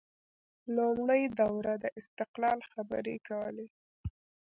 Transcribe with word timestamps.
لومړۍ 0.75 1.23
دوره 1.39 1.73
د 1.83 1.85
استقلال 1.99 2.59
خبرې 2.71 3.15
کولې 3.27 3.67